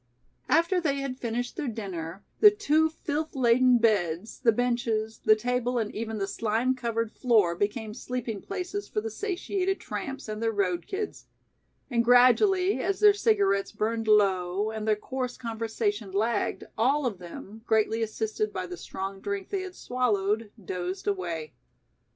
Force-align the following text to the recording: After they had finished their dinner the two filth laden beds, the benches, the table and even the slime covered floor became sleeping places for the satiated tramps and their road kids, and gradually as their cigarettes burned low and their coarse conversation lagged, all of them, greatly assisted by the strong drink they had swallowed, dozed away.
After 0.49 0.81
they 0.81 0.95
had 0.95 1.19
finished 1.19 1.55
their 1.55 1.67
dinner 1.67 2.23
the 2.39 2.49
two 2.49 2.89
filth 2.89 3.35
laden 3.35 3.77
beds, 3.77 4.39
the 4.39 4.51
benches, 4.51 5.19
the 5.25 5.35
table 5.35 5.77
and 5.77 5.93
even 5.93 6.17
the 6.17 6.25
slime 6.25 6.73
covered 6.73 7.11
floor 7.11 7.55
became 7.55 7.93
sleeping 7.93 8.41
places 8.41 8.87
for 8.89 8.99
the 8.99 9.11
satiated 9.11 9.79
tramps 9.79 10.27
and 10.27 10.41
their 10.41 10.51
road 10.51 10.87
kids, 10.87 11.27
and 11.91 12.03
gradually 12.03 12.81
as 12.81 12.99
their 12.99 13.13
cigarettes 13.13 13.71
burned 13.71 14.07
low 14.07 14.71
and 14.71 14.87
their 14.87 14.95
coarse 14.95 15.37
conversation 15.37 16.09
lagged, 16.11 16.63
all 16.79 17.05
of 17.05 17.19
them, 17.19 17.61
greatly 17.67 18.01
assisted 18.01 18.51
by 18.51 18.65
the 18.65 18.77
strong 18.77 19.19
drink 19.21 19.49
they 19.49 19.61
had 19.61 19.75
swallowed, 19.75 20.49
dozed 20.65 21.05
away. 21.05 21.53